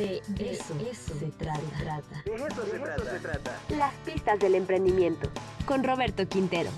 De 0.00 0.22
eso, 0.52 0.74
se 1.18 1.26
trata. 1.26 1.60
De 2.24 2.34
eso, 2.34 2.64
se, 2.64 3.18
trata. 3.20 3.60
Las 3.68 3.92
pistas 4.06 4.38
del 4.38 4.54
emprendimiento. 4.54 5.28
Con 5.66 5.84
Roberto 5.84 6.26
Quintero. 6.26 6.70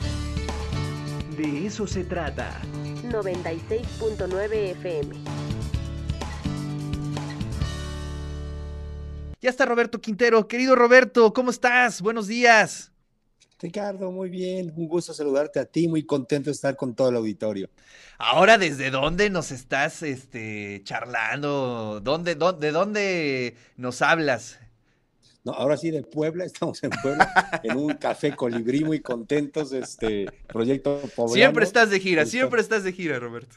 De 1.37 1.67
eso 1.67 1.87
se 1.87 2.03
trata. 2.03 2.61
96.9 3.05 4.53
FM. 4.73 5.15
Ya 9.41 9.51
está 9.51 9.67
Roberto 9.67 10.01
Quintero. 10.01 10.49
Querido 10.49 10.75
Roberto, 10.75 11.33
¿cómo 11.33 11.51
estás? 11.51 12.03
Buenos 12.03 12.27
días. 12.27 12.92
Ricardo, 13.63 14.11
muy 14.11 14.29
bien, 14.29 14.73
un 14.75 14.89
gusto 14.89 15.15
saludarte 15.15 15.61
a 15.61 15.65
ti, 15.65 15.87
muy 15.87 16.03
contento 16.03 16.51
de 16.51 16.55
estar 16.55 16.75
con 16.75 16.97
todo 16.97 17.11
el 17.11 17.17
auditorio. 17.17 17.71
Ahora, 18.19 18.59
¿desde 18.59 18.91
dónde 18.91 19.31
nos 19.31 19.53
estás 19.53 20.03
este, 20.03 20.81
charlando? 20.83 22.01
¿Dónde, 22.03 22.35
dónde, 22.35 22.67
¿De 22.67 22.73
dónde 22.73 23.57
nos 23.77 24.03
hablas? 24.03 24.59
No, 25.45 25.53
ahora 25.53 25.77
sí 25.77 25.93
de 25.93 26.03
Puebla, 26.03 26.45
estamos 26.47 26.83
en 26.83 26.91
Puebla, 26.91 27.61
en 27.63 27.77
un 27.77 27.95
café 27.95 28.35
colibrí, 28.35 28.85
muy 28.85 28.99
contentos, 28.99 29.73
este 29.73 30.27
proyecto 30.49 31.01
poblano. 31.15 31.35
Siempre 31.35 31.65
estás 31.65 31.89
de 31.91 32.01
gira, 32.01 32.27
siempre 32.27 32.61
estás 32.61 32.83
de 32.83 32.93
gira, 32.93 33.21
Roberto. 33.21 33.57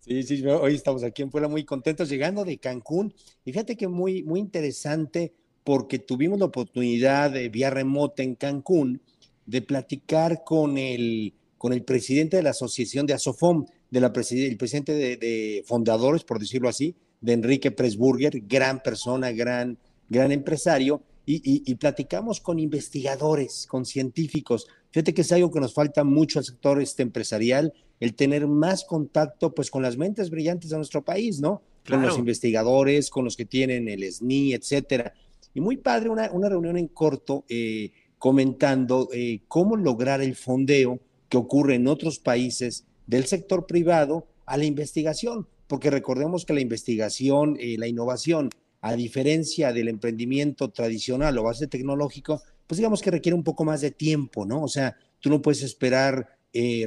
Sí, 0.00 0.22
sí, 0.24 0.46
hoy 0.46 0.74
estamos 0.74 1.02
aquí 1.02 1.22
en 1.22 1.30
Puebla 1.30 1.48
muy 1.48 1.64
contentos, 1.64 2.10
llegando 2.10 2.44
de 2.44 2.58
Cancún, 2.58 3.14
y 3.46 3.52
fíjate 3.52 3.78
que 3.78 3.88
muy, 3.88 4.22
muy 4.24 4.40
interesante, 4.40 5.32
porque 5.66 5.98
tuvimos 5.98 6.38
la 6.38 6.44
oportunidad 6.44 7.32
de 7.32 7.48
vía 7.48 7.70
remota 7.70 8.22
en 8.22 8.36
Cancún 8.36 9.02
de 9.46 9.62
platicar 9.62 10.44
con 10.44 10.78
el, 10.78 11.34
con 11.58 11.72
el 11.72 11.82
presidente 11.82 12.36
de 12.36 12.44
la 12.44 12.50
asociación 12.50 13.04
de 13.04 13.14
Asofom, 13.14 13.66
de 13.90 14.00
la 14.00 14.06
el 14.06 14.56
presidente 14.56 14.94
de, 14.94 15.64
fundadores, 15.66 16.22
por 16.22 16.38
decirlo 16.38 16.68
así, 16.68 16.94
de 17.20 17.32
Enrique 17.32 17.72
Presburger, 17.72 18.42
gran 18.46 18.80
persona, 18.80 19.32
gran, 19.32 19.76
gran 20.08 20.30
empresario, 20.30 21.02
y, 21.28 21.74
platicamos 21.74 22.40
con 22.40 22.60
investigadores, 22.60 23.66
con 23.68 23.84
científicos. 23.84 24.68
Fíjate 24.92 25.14
que 25.14 25.22
es 25.22 25.32
algo 25.32 25.50
que 25.50 25.58
nos 25.58 25.74
falta 25.74 26.04
mucho 26.04 26.38
al 26.38 26.44
sector 26.44 26.80
este 26.80 27.02
empresarial, 27.02 27.74
el 27.98 28.14
tener 28.14 28.46
más 28.46 28.84
contacto 28.84 29.52
pues 29.52 29.72
con 29.72 29.82
las 29.82 29.96
mentes 29.96 30.30
brillantes 30.30 30.70
de 30.70 30.76
nuestro 30.76 31.04
país, 31.04 31.40
¿no? 31.40 31.62
Con 31.88 32.02
los 32.02 32.18
investigadores, 32.18 33.10
con 33.10 33.24
los 33.24 33.36
que 33.36 33.44
tienen 33.46 33.88
el 33.88 34.04
SNI, 34.04 34.54
etcétera. 34.54 35.12
Y 35.56 35.62
muy 35.62 35.78
padre, 35.78 36.10
una, 36.10 36.30
una 36.32 36.50
reunión 36.50 36.76
en 36.76 36.88
corto 36.88 37.46
eh, 37.48 37.90
comentando 38.18 39.08
eh, 39.10 39.40
cómo 39.48 39.74
lograr 39.74 40.20
el 40.20 40.36
fondeo 40.36 41.00
que 41.30 41.38
ocurre 41.38 41.76
en 41.76 41.88
otros 41.88 42.18
países 42.18 42.84
del 43.06 43.24
sector 43.24 43.64
privado 43.64 44.26
a 44.44 44.58
la 44.58 44.66
investigación, 44.66 45.48
porque 45.66 45.88
recordemos 45.88 46.44
que 46.44 46.52
la 46.52 46.60
investigación, 46.60 47.56
eh, 47.58 47.76
la 47.78 47.88
innovación, 47.88 48.50
a 48.82 48.96
diferencia 48.96 49.72
del 49.72 49.88
emprendimiento 49.88 50.68
tradicional 50.68 51.38
o 51.38 51.44
base 51.44 51.68
tecnológico, 51.68 52.42
pues 52.66 52.76
digamos 52.76 53.00
que 53.00 53.10
requiere 53.10 53.34
un 53.34 53.42
poco 53.42 53.64
más 53.64 53.80
de 53.80 53.92
tiempo, 53.92 54.44
¿no? 54.44 54.62
O 54.62 54.68
sea, 54.68 54.94
tú 55.20 55.30
no 55.30 55.40
puedes 55.40 55.62
esperar 55.62 56.36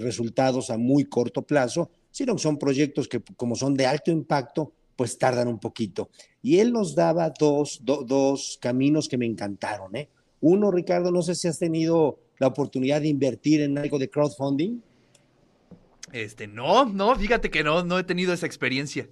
resultados 0.02 0.72
a 0.72 0.78
muy 0.80 1.06
corto 1.06 1.44
plazo, 1.44 1.92
sino 2.10 2.36
que 2.36 2.42
son 2.42 2.58
proyectos 2.58 3.08
que 3.08 3.22
como 3.36 3.56
son 3.56 3.76
de 3.76 3.86
alto 3.86 4.10
impacto, 4.10 4.74
pues 5.00 5.18
tardan 5.18 5.48
un 5.48 5.60
poquito. 5.62 6.10
Y 6.42 6.60
él 6.60 6.74
nos 6.74 6.94
daba 6.94 7.32
dos, 7.40 7.80
dos 7.86 8.60
caminos 8.62 9.08
que 9.08 9.18
me 9.18 9.26
encantaron. 9.26 9.96
¿eh? 9.96 10.10
Uno, 10.42 10.72
Ricardo, 10.72 11.10
no 11.10 11.22
sé 11.22 11.36
si 11.36 11.48
has 11.48 11.58
tenido 11.58 12.20
la 12.38 12.48
oportunidad 12.48 13.00
de 13.00 13.08
invertir 13.08 13.62
en 13.62 13.78
algo 13.78 13.98
de 13.98 14.10
crowdfunding. 14.10 14.82
Este, 16.12 16.48
no, 16.48 16.84
no, 16.84 17.16
fíjate 17.16 17.50
que 17.50 17.64
no, 17.64 17.82
no 17.82 17.98
he 17.98 18.04
tenido 18.04 18.34
esa 18.34 18.46
experiencia. 18.46 19.08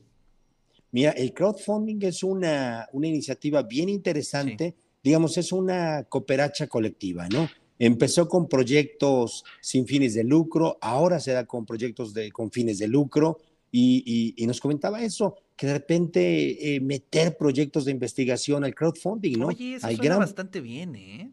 Mira, 0.91 1.11
el 1.11 1.33
crowdfunding 1.33 1.99
es 2.01 2.21
una, 2.21 2.89
una 2.91 3.07
iniciativa 3.07 3.63
bien 3.63 3.87
interesante, 3.87 4.75
digamos, 5.01 5.37
es 5.37 5.53
una 5.53 6.03
cooperacha 6.03 6.67
colectiva, 6.67 7.29
¿no? 7.29 7.47
Empezó 7.79 8.27
con 8.27 8.49
proyectos 8.49 9.45
sin 9.61 9.87
fines 9.87 10.15
de 10.15 10.25
lucro, 10.25 10.79
ahora 10.81 11.21
se 11.21 11.31
da 11.31 11.45
con 11.45 11.65
proyectos 11.65 12.13
de, 12.13 12.29
con 12.29 12.51
fines 12.51 12.77
de 12.77 12.89
lucro, 12.89 13.37
y, 13.71 14.45
nos 14.47 14.59
comentaba 14.59 15.03
eso, 15.03 15.35
que 15.57 15.67
de 15.67 15.73
repente 15.73 16.75
eh, 16.75 16.79
meter 16.79 17.35
proyectos 17.35 17.85
de 17.85 17.91
investigación 17.91 18.63
al 18.63 18.75
crowdfunding, 18.75 19.39
¿no? 19.39 19.47
Oye, 19.47 19.75
eso 19.75 19.89
suena 19.91 20.17
bastante 20.17 20.61
bien, 20.61 20.95
¿eh? 20.95 21.31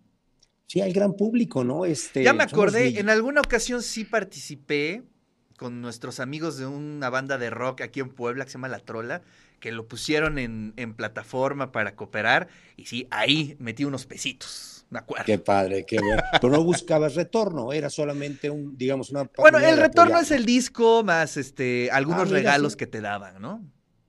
Sí, 0.66 0.80
al 0.80 0.92
gran 0.92 1.12
público, 1.12 1.62
¿no? 1.62 1.84
Este, 1.84 2.24
ya 2.24 2.32
me 2.32 2.42
acordé, 2.42 2.98
en 2.98 3.10
alguna 3.10 3.42
ocasión 3.42 3.82
sí 3.82 4.04
participé 4.04 5.02
con 5.58 5.82
nuestros 5.82 6.20
amigos 6.20 6.56
de 6.56 6.66
una 6.66 7.10
banda 7.10 7.38
de 7.38 7.50
rock 7.50 7.82
aquí 7.82 8.00
en 8.00 8.08
Puebla 8.08 8.44
que 8.44 8.50
se 8.50 8.54
llama 8.54 8.68
La 8.68 8.80
Trola, 8.80 9.22
que 9.60 9.70
lo 9.72 9.86
pusieron 9.86 10.38
en, 10.38 10.72
en 10.76 10.94
plataforma 10.94 11.70
para 11.70 11.94
cooperar, 11.94 12.48
y 12.76 12.86
sí, 12.86 13.06
ahí 13.10 13.56
metí 13.60 13.84
unos 13.84 14.06
pesitos. 14.06 14.74
Qué 15.26 15.38
padre, 15.38 15.84
qué 15.86 15.98
bueno. 15.98 16.22
Pero 16.40 16.52
no 16.52 16.62
buscabas 16.62 17.14
retorno, 17.14 17.72
era 17.72 17.90
solamente 17.90 18.50
un, 18.50 18.76
digamos, 18.76 19.10
una. 19.10 19.28
Bueno, 19.36 19.58
el 19.58 19.76
retorno 19.76 20.18
es 20.18 20.30
el 20.30 20.44
disco 20.44 21.02
más 21.02 21.36
este, 21.36 21.90
algunos 21.90 22.28
ah, 22.28 22.32
regalos 22.32 22.76
que 22.76 22.86
te 22.86 23.00
daban, 23.00 23.40
¿no? 23.40 23.62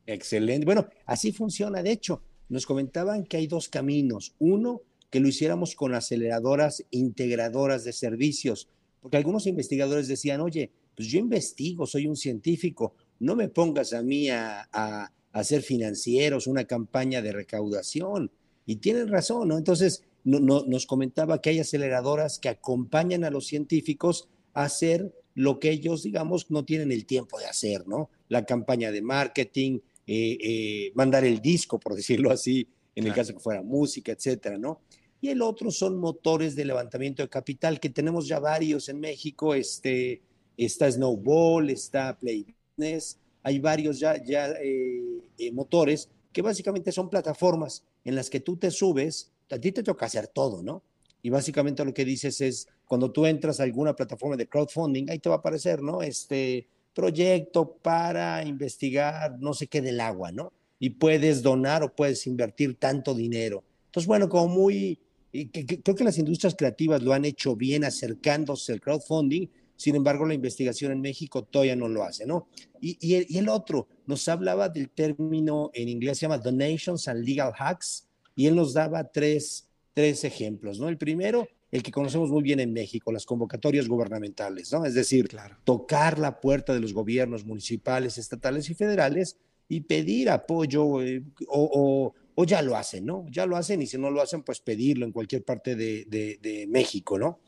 Excelente. 0.06 0.66
Bueno, 0.66 0.88
así 1.06 1.32
funciona. 1.32 1.82
De 1.82 1.92
hecho, 1.92 2.22
nos 2.50 2.66
comentaban 2.66 3.26
que 3.26 3.38
hay 3.38 3.48
dos 3.48 3.70
caminos. 3.70 4.36
Uno, 4.40 4.82
que 5.10 5.20
lo 5.20 5.28
hiciéramos 5.28 5.76
con 5.76 5.94
aceleradoras 5.94 6.86
integradoras 6.92 7.84
de 7.84 7.94
servicios, 7.94 8.68
porque 9.02 9.18
algunos 9.18 9.48
investigadores 9.48 10.08
decían, 10.08 10.42
oye, 10.42 10.72
pues 10.96 11.08
yo 11.10 11.20
investigo, 11.20 11.86
soy 11.86 12.08
un 12.08 12.16
científico, 12.16 12.96
no 13.20 13.36
me 13.36 13.50
pongas 13.50 13.94
a 13.94 14.02
mí 14.02 14.30
a, 14.30 14.68
a 14.72 15.12
hacer 15.32 15.62
financieros, 15.62 16.48
una 16.48 16.66
campaña 16.66 17.22
de 17.22 17.34
recaudación. 17.34 18.32
Y 18.66 18.78
tienen 18.78 19.10
razón, 19.10 19.50
¿no? 19.50 19.58
Entonces, 19.58 20.04
nos 20.24 20.86
comentaba 20.88 21.40
que 21.40 21.52
hay 21.52 21.60
aceleradoras 21.60 22.40
que 22.40 22.50
acompañan 22.50 23.24
a 23.24 23.30
los 23.30 23.46
científicos 23.46 24.28
a 24.54 24.64
hacer 24.64 25.14
lo 25.36 25.60
que 25.60 25.70
ellos, 25.70 26.02
digamos, 26.02 26.50
no 26.50 26.66
tienen 26.66 26.92
el 26.92 27.06
tiempo 27.06 27.38
de 27.38 27.46
hacer, 27.46 27.88
¿no? 27.88 28.10
La 28.30 28.46
campaña 28.46 28.92
de 28.92 29.02
marketing, 29.02 29.80
eh, 30.08 30.38
eh, 30.42 30.92
mandar 30.96 31.26
el 31.26 31.42
disco, 31.42 31.80
por 31.80 31.96
decirlo 31.96 32.32
así, 32.32 32.68
en 32.96 33.08
el 33.08 33.14
caso 33.14 33.34
que 33.34 33.40
fuera 33.40 33.62
música, 33.62 34.12
etcétera, 34.12 34.58
¿no? 34.58 34.82
Y 35.20 35.30
el 35.30 35.42
otro 35.42 35.72
son 35.72 35.98
motores 35.98 36.56
de 36.56 36.66
levantamiento 36.66 37.24
de 37.24 37.30
capital, 37.30 37.80
que 37.80 37.90
tenemos 37.90 38.28
ya 38.28 38.40
varios 38.40 38.90
en 38.90 39.00
México, 39.00 39.56
este, 39.56 40.22
está 40.56 40.90
Snowball, 40.92 41.70
está 41.70 42.18
Play 42.18 42.46
Business, 42.78 43.18
hay 43.44 43.60
varios 43.60 44.00
ya, 44.00 44.24
ya 44.24 44.54
eh, 44.62 45.52
motores 45.52 46.10
que 46.32 46.42
básicamente 46.42 46.92
son 46.92 47.10
plataformas 47.10 47.84
en 48.04 48.16
las 48.16 48.30
que 48.30 48.40
tú 48.40 48.58
te 48.58 48.72
subes 48.72 49.32
a 49.52 49.60
ti 49.60 49.72
te 49.72 49.84
toca 49.84 50.06
hacer 50.06 50.28
todo, 50.28 50.64
¿no? 50.64 50.84
Y 51.22 51.30
básicamente 51.30 51.84
lo 51.84 51.94
que 51.94 52.06
dices 52.06 52.42
es, 52.42 52.68
cuando 52.86 53.12
tú 53.12 53.26
entras 53.26 53.60
a 53.60 53.64
alguna 53.64 53.96
plataforma 53.96 54.36
de 54.36 54.48
crowdfunding, 54.48 55.10
ahí 55.10 55.20
te 55.20 55.30
va 55.30 55.36
a 55.36 55.38
aparecer, 55.40 55.82
¿no? 55.82 56.02
Este 56.02 56.68
proyecto 56.96 57.78
para 57.82 58.44
investigar 58.44 59.38
no 59.40 59.54
sé 59.54 59.68
qué 59.68 59.82
del 59.82 60.00
agua, 60.00 60.32
¿no? 60.32 60.52
Y 60.80 60.92
puedes 60.92 61.44
donar 61.44 61.84
o 61.84 61.94
puedes 61.94 62.26
invertir 62.26 62.76
tanto 62.76 63.14
dinero. 63.14 63.64
Entonces, 63.88 64.08
bueno, 64.08 64.28
como 64.30 64.48
muy, 64.48 64.98
creo 65.32 65.96
que 65.96 66.04
las 66.04 66.18
industrias 66.18 66.56
creativas 66.56 67.04
lo 67.04 67.14
han 67.14 67.26
hecho 67.26 67.56
bien 67.56 67.84
acercándose 67.84 68.74
al 68.74 68.82
crowdfunding, 68.82 69.48
sin 69.78 69.96
embargo, 69.96 70.26
la 70.26 70.34
investigación 70.34 70.94
en 70.94 71.02
México 71.02 71.44
todavía 71.44 71.76
no 71.76 71.90
lo 71.90 72.04
hace, 72.04 72.26
¿no? 72.26 72.48
Y, 72.80 72.98
y, 73.02 73.16
el, 73.16 73.26
y 73.28 73.38
el 73.40 73.50
otro 73.50 73.90
nos 74.06 74.26
hablaba 74.30 74.70
del 74.70 74.90
término 74.90 75.70
en 75.74 75.90
inglés, 75.90 76.18
se 76.18 76.24
llama 76.24 76.38
donations 76.38 77.10
and 77.10 77.26
legal 77.26 77.52
hacks, 77.58 78.08
y 78.38 78.48
él 78.48 78.56
nos 78.56 78.74
daba 78.74 79.04
tres, 79.04 79.68
tres 79.94 80.24
ejemplos, 80.24 80.80
¿no? 80.80 80.88
El 80.88 80.98
primero, 80.98 81.48
el 81.72 81.84
que 81.84 81.92
conocemos 81.92 82.30
muy 82.30 82.44
bien 82.44 82.60
en 82.60 82.74
México, 82.74 83.12
las 83.12 83.26
convocatorias 83.26 83.88
gubernamentales, 83.88 84.72
¿no? 84.72 84.86
Es 84.86 84.94
decir, 84.94 85.28
tocar 85.64 86.20
la 86.20 86.40
puerta 86.40 86.74
de 86.74 86.80
los 86.80 86.94
gobiernos 86.94 87.46
municipales, 87.46 88.18
estatales 88.18 88.70
y 88.70 88.76
federales 88.76 89.38
y 89.68 89.82
pedir 89.82 90.30
apoyo 90.30 91.02
eh, 91.02 91.24
o, 91.48 92.14
ya 92.46 92.62
lo 92.62 92.76
hacen, 92.76 93.06
¿no? 93.06 93.26
Ya 93.30 93.46
lo 93.46 93.58
hacen 93.58 93.82
y 93.82 93.88
si 93.88 93.98
no 93.98 94.12
lo 94.12 94.22
hacen, 94.22 94.44
pues 94.44 94.60
pedirlo 94.62 95.06
en 95.06 95.12
cualquier 95.12 95.44
parte 95.44 95.76
de, 95.76 96.68
México, 96.70 97.18
¿no? 97.18 97.40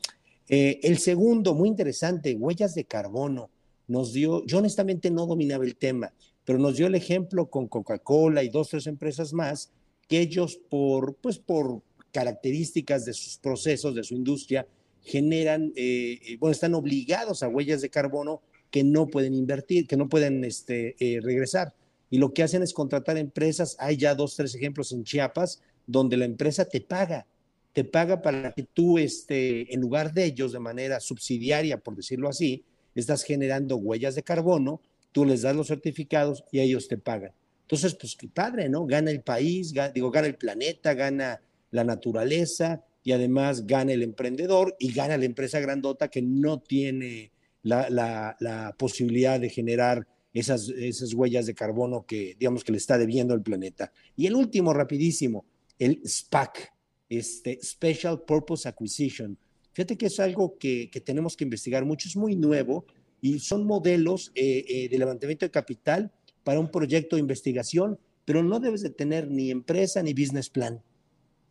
Eh, 0.48 0.80
el 0.82 0.98
segundo, 0.98 1.54
muy 1.54 1.68
interesante, 1.68 2.34
huellas 2.34 2.74
de 2.74 2.84
carbono, 2.84 3.50
nos 3.86 4.12
dio, 4.12 4.44
yo 4.46 4.58
honestamente 4.58 5.10
no 5.10 5.26
dominaba 5.26 5.64
el 5.64 5.76
tema, 5.76 6.12
pero 6.44 6.58
nos 6.58 6.76
dio 6.76 6.86
el 6.86 6.94
ejemplo 6.94 7.50
con 7.50 7.68
Coca-Cola 7.68 8.42
y 8.42 8.48
dos, 8.48 8.70
tres 8.70 8.86
empresas 8.86 9.32
más 9.32 9.70
que 10.08 10.20
ellos 10.20 10.58
por, 10.70 11.16
pues 11.16 11.38
por 11.38 11.82
características 12.12 13.04
de 13.04 13.12
sus 13.12 13.38
procesos, 13.38 13.94
de 13.94 14.04
su 14.04 14.14
industria, 14.14 14.66
generan, 15.02 15.72
eh, 15.76 16.18
eh, 16.26 16.36
bueno, 16.38 16.52
están 16.52 16.74
obligados 16.74 17.42
a 17.42 17.48
huellas 17.48 17.80
de 17.80 17.90
carbono 17.90 18.42
que 18.70 18.84
no 18.84 19.06
pueden 19.06 19.34
invertir, 19.34 19.86
que 19.86 19.96
no 19.96 20.08
pueden 20.08 20.44
este, 20.44 20.96
eh, 20.98 21.20
regresar. 21.20 21.72
Y 22.10 22.18
lo 22.18 22.32
que 22.32 22.42
hacen 22.42 22.62
es 22.62 22.72
contratar 22.72 23.16
empresas, 23.16 23.76
hay 23.78 23.96
ya 23.96 24.14
dos, 24.14 24.36
tres 24.36 24.54
ejemplos 24.54 24.92
en 24.92 25.04
Chiapas, 25.04 25.62
donde 25.86 26.16
la 26.16 26.24
empresa 26.24 26.66
te 26.66 26.80
paga, 26.80 27.26
te 27.72 27.84
paga 27.84 28.20
para 28.22 28.52
que 28.52 28.62
tú, 28.62 28.98
este, 28.98 29.72
en 29.72 29.80
lugar 29.80 30.12
de 30.12 30.24
ellos, 30.24 30.52
de 30.52 30.58
manera 30.58 31.00
subsidiaria, 31.00 31.78
por 31.78 31.96
decirlo 31.96 32.28
así, 32.28 32.64
estás 32.94 33.22
generando 33.22 33.76
huellas 33.76 34.14
de 34.14 34.22
carbono, 34.22 34.80
tú 35.12 35.24
les 35.24 35.42
das 35.42 35.56
los 35.56 35.68
certificados 35.68 36.44
y 36.50 36.60
ellos 36.60 36.88
te 36.88 36.98
pagan. 36.98 37.32
Entonces, 37.62 37.94
pues 37.94 38.16
qué 38.16 38.28
padre, 38.28 38.68
¿no? 38.68 38.86
Gana 38.86 39.10
el 39.10 39.20
país, 39.20 39.74
digo, 39.94 40.10
gana 40.10 40.26
el 40.26 40.36
planeta, 40.36 40.94
gana 40.94 41.40
la 41.70 41.84
naturaleza 41.84 42.84
y 43.04 43.12
además 43.12 43.66
gana 43.66 43.92
el 43.92 44.02
emprendedor 44.02 44.76
y 44.78 44.92
gana 44.92 45.16
la 45.16 45.24
empresa 45.24 45.60
grandota 45.60 46.08
que 46.08 46.22
no 46.22 46.60
tiene 46.60 47.32
la, 47.62 48.74
posibilidad 48.78 49.40
de 49.40 49.50
generar 49.50 50.06
esas, 50.32 50.68
esas 50.68 51.14
huellas 51.14 51.46
de 51.46 51.54
carbono 51.54 52.04
que, 52.06 52.36
digamos, 52.38 52.64
que 52.64 52.72
le 52.72 52.78
está 52.78 52.98
debiendo 52.98 53.34
el 53.34 53.42
planeta. 53.42 53.92
Y 54.16 54.26
el 54.26 54.34
último, 54.34 54.72
rapidísimo, 54.72 55.44
el 55.78 56.00
SPAC, 56.06 56.72
este 57.08 57.58
Special 57.62 58.22
Purpose 58.22 58.68
Acquisition. 58.68 59.38
Fíjate 59.72 59.96
que 59.96 60.06
es 60.06 60.20
algo 60.20 60.58
que, 60.58 60.90
que 60.90 61.00
tenemos 61.00 61.36
que 61.36 61.44
investigar 61.44 61.84
mucho, 61.84 62.08
es 62.08 62.16
muy 62.16 62.36
nuevo 62.36 62.84
y 63.20 63.38
son 63.38 63.66
modelos 63.66 64.32
eh, 64.34 64.64
eh, 64.68 64.88
de 64.88 64.98
levantamiento 64.98 65.46
de 65.46 65.50
capital 65.50 66.12
para 66.44 66.60
un 66.60 66.70
proyecto 66.70 67.16
de 67.16 67.20
investigación, 67.20 67.98
pero 68.24 68.42
no 68.42 68.60
debes 68.60 68.82
de 68.82 68.90
tener 68.90 69.30
ni 69.30 69.50
empresa 69.50 70.02
ni 70.02 70.12
business 70.12 70.50
plan. 70.50 70.82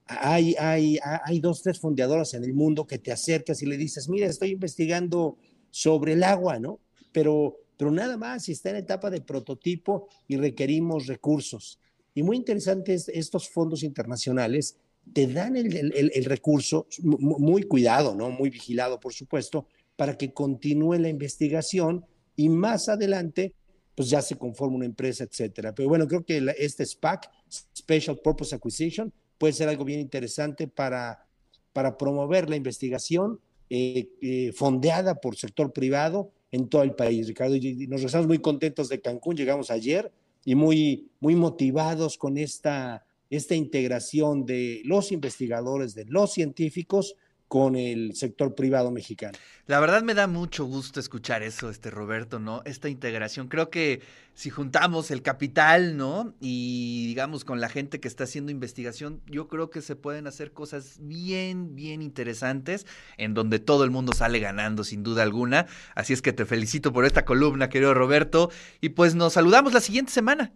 Hay, 0.08 0.56
hay, 0.58 1.00
hay 1.04 1.40
dos, 1.40 1.62
tres 1.62 1.80
fundadoras 1.80 2.34
en 2.34 2.44
el 2.44 2.54
mundo 2.54 2.88
que 2.88 2.98
te 2.98 3.12
acercas 3.12 3.62
y 3.62 3.66
le 3.66 3.78
dices, 3.78 4.08
mira, 4.08 4.28
estoy 4.28 4.52
investigando 4.52 5.38
sobre 5.70 6.14
el 6.14 6.24
agua, 6.24 6.60
¿no? 6.60 6.80
Pero, 7.12 7.58
pero 7.78 7.92
nada 7.92 8.18
más, 8.18 8.48
está 8.50 8.70
en 8.70 8.78
etapa 8.78 9.10
de 9.10 9.22
prototipo 9.22 10.08
y 10.28 10.38
requerimos 10.38 11.08
recursos. 11.08 11.80
Y 12.14 12.24
muy 12.24 12.38
interesantes 12.38 13.10
estos 13.10 13.50
fondos 13.50 13.84
internacionales 13.84 14.78
te 15.14 15.28
dan 15.28 15.56
el, 15.56 16.26
recurso, 16.26 16.88
muy 17.02 17.64
cuidado, 17.64 18.16
¿no? 18.16 18.30
Muy 18.30 18.50
vigilado, 18.50 19.00
por 19.00 19.14
supuesto, 19.14 19.68
para 19.96 20.18
que 20.18 20.34
continúe 20.34 20.96
la 20.96 21.10
investigación 21.10 22.06
y 22.36 22.50
más 22.50 22.90
adelante, 22.90 23.54
pues 23.96 24.10
ya 24.10 24.22
se 24.22 24.36
conforma 24.36 24.76
una 24.76 24.86
empresa, 24.86 25.24
etcétera. 25.24 25.74
Pero 25.74 25.90
bueno, 25.90 26.08
creo 26.08 26.24
que 26.24 26.44
este 26.58 26.86
SPAC, 26.86 27.30
Special 27.76 28.20
Purpose 28.24 28.56
Acquisition, 28.56 29.12
puede 29.38 29.54
ser 29.54 29.70
algo 29.70 29.86
bien 29.86 30.00
interesante 30.00 30.68
para, 30.68 31.26
para 31.74 31.98
promover 31.98 32.50
la 32.50 32.56
investigación 32.56 33.40
eh, 33.70 34.10
eh, 34.22 34.52
fondeada 34.54 35.16
por 35.16 35.36
sector 35.36 35.74
privado 35.74 36.32
en 36.52 36.70
todo 36.70 36.84
el 36.84 36.94
país, 36.94 37.28
Ricardo. 37.28 37.56
Y 37.56 37.88
nos 37.88 38.04
estamos 38.04 38.28
muy 38.28 38.40
contentos 38.40 38.90
de 38.90 39.02
Cancún, 39.02 39.36
llegamos 39.36 39.72
ayer 39.72 40.12
y 40.46 40.56
muy, 40.56 41.10
muy 41.20 41.36
motivados 41.36 42.18
con 42.18 42.38
esta 42.38 43.04
esta 43.30 43.56
integración 43.56 44.46
de 44.46 44.82
los 44.86 45.12
investigadores, 45.12 45.94
de 45.94 46.06
los 46.06 46.34
científicos 46.34 47.16
con 47.48 47.76
el 47.76 48.16
sector 48.16 48.56
privado 48.56 48.92
mexicano. 48.92 49.38
La 49.68 49.80
verdad 49.80 50.02
me 50.04 50.14
da 50.14 50.28
mucho 50.28 50.66
gusto 50.66 51.00
escuchar 51.00 51.44
eso, 51.44 51.70
este 51.70 51.90
Roberto, 51.90 52.40
¿no? 52.40 52.62
Esta 52.66 52.90
integración. 52.90 53.48
Creo 53.48 53.70
que 53.70 54.02
si 54.34 54.50
juntamos 54.50 55.12
el 55.12 55.22
capital, 55.22 55.98
¿no? 55.98 56.34
Y 56.40 57.08
digamos 57.08 57.44
con 57.44 57.60
la 57.60 57.70
gente 57.70 58.00
que 58.00 58.08
está 58.08 58.26
haciendo 58.26 58.52
investigación, 58.52 59.22
yo 59.26 59.48
creo 59.48 59.70
que 59.70 59.82
se 59.82 59.96
pueden 59.96 60.28
hacer 60.28 60.52
cosas 60.52 61.00
bien, 61.02 61.76
bien 61.76 62.02
interesantes 62.02 62.86
en 63.18 63.34
donde 63.34 63.60
todo 63.60 63.84
el 63.84 63.92
mundo 63.92 64.14
sale 64.14 64.40
ganando, 64.40 64.84
sin 64.84 65.04
duda 65.04 65.24
alguna. 65.24 65.68
Así 65.96 66.14
es 66.14 66.22
que 66.22 66.34
te 66.34 66.46
felicito 66.46 66.94
por 66.94 67.06
esta 67.06 67.26
columna, 67.26 67.70
querido 67.70 67.94
Roberto. 67.94 68.52
Y 68.82 68.90
pues 68.90 69.16
nos 69.16 69.34
saludamos 69.34 69.74
la 69.74 69.82
siguiente 69.82 70.12
semana. 70.12 70.54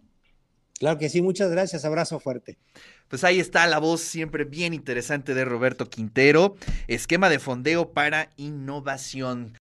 Claro 0.82 0.98
que 0.98 1.10
sí, 1.10 1.22
muchas 1.22 1.52
gracias, 1.52 1.86
abrazo 1.86 2.20
fuerte. 2.20 2.58
Pues 3.08 3.24
ahí 3.24 3.40
está 3.40 3.68
la 3.68 3.78
voz 3.78 4.02
siempre 4.02 4.46
bien 4.46 4.74
interesante 4.74 5.36
de 5.36 5.46
Roberto 5.46 5.92
Quintero, 5.92 6.56
esquema 6.88 7.30
de 7.30 7.38
fondeo 7.38 7.92
para 7.92 8.32
innovación. 8.36 9.60